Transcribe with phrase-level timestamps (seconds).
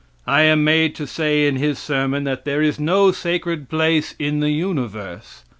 [0.25, 4.39] I am made to say in his sermon that there is no sacred place in
[4.39, 5.43] the universe.